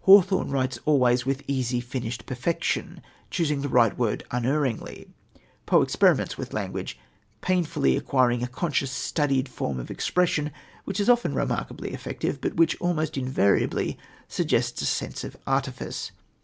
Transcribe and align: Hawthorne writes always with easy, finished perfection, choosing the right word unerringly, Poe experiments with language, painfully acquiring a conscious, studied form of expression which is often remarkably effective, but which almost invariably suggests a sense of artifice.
Hawthorne 0.00 0.50
writes 0.50 0.80
always 0.84 1.24
with 1.24 1.44
easy, 1.46 1.78
finished 1.78 2.26
perfection, 2.26 3.02
choosing 3.30 3.60
the 3.60 3.68
right 3.68 3.96
word 3.96 4.24
unerringly, 4.32 5.06
Poe 5.64 5.80
experiments 5.80 6.36
with 6.36 6.52
language, 6.52 6.98
painfully 7.40 7.96
acquiring 7.96 8.42
a 8.42 8.48
conscious, 8.48 8.90
studied 8.90 9.48
form 9.48 9.78
of 9.78 9.88
expression 9.88 10.50
which 10.86 10.98
is 10.98 11.08
often 11.08 11.34
remarkably 11.36 11.92
effective, 11.92 12.40
but 12.40 12.56
which 12.56 12.76
almost 12.80 13.16
invariably 13.16 13.96
suggests 14.26 14.82
a 14.82 14.86
sense 14.86 15.22
of 15.22 15.36
artifice. 15.46 16.10